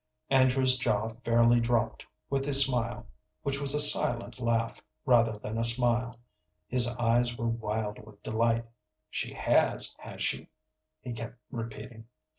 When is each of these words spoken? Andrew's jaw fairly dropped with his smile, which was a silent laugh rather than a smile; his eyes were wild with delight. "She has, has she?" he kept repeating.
Andrew's 0.31 0.79
jaw 0.79 1.09
fairly 1.23 1.59
dropped 1.59 2.07
with 2.27 2.45
his 2.45 2.65
smile, 2.65 3.05
which 3.43 3.61
was 3.61 3.75
a 3.75 3.79
silent 3.79 4.39
laugh 4.39 4.81
rather 5.05 5.33
than 5.33 5.59
a 5.59 5.63
smile; 5.63 6.15
his 6.67 6.87
eyes 6.97 7.37
were 7.37 7.45
wild 7.47 8.03
with 8.03 8.23
delight. 8.23 8.65
"She 9.11 9.35
has, 9.35 9.95
has 9.99 10.23
she?" 10.23 10.49
he 11.01 11.13
kept 11.13 11.37
repeating. 11.51 12.05